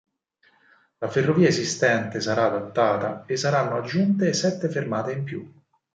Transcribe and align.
La 0.97 1.09
ferrovia 1.09 1.47
esistente 1.49 2.21
sarà 2.21 2.45
adattata, 2.47 3.23
e 3.27 3.37
saranno 3.37 3.75
aggiunte 3.77 4.33
sette 4.33 4.67
fermate 4.67 5.11
in 5.11 5.23
più. 5.23 5.47